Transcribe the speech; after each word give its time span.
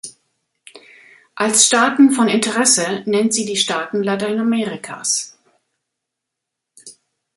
Als 1.35 1.67
Staaten 1.67 2.09
von 2.09 2.27
Interesse 2.27 3.03
nennt 3.05 3.35
sie 3.35 3.45
die 3.45 3.55
Staaten 3.55 4.01
Lateinamerikas. 4.01 5.37